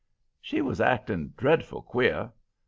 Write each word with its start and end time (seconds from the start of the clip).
"She 0.41 0.63
was 0.63 0.81
acting 0.81 1.27
dreadful 1.37 1.83
queer. 1.83 2.31